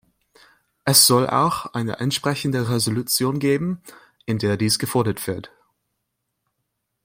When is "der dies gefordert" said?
4.39-5.27